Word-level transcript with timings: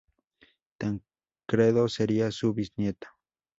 Tancredo 0.79 1.87
sería 1.87 2.31
su 2.31 2.55
bisnieto. 2.55 3.07